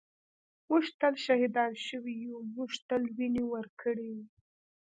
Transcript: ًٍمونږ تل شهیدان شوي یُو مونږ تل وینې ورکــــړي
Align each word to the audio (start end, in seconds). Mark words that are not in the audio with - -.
ًٍمونږ 0.65 0.85
تل 0.99 1.13
شهیدان 1.25 1.71
شوي 1.87 2.13
یُو 2.25 2.35
مونږ 2.53 2.71
تل 2.87 3.01
وینې 3.17 3.43
ورکــــړي 3.53 4.13